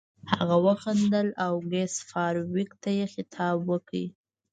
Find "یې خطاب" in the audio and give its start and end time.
2.97-3.57